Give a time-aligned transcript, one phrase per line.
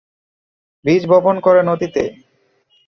[0.85, 2.03] বীজ বপন করেন অতীতে।